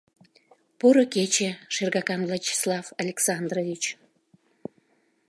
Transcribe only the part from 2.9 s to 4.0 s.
Александрович.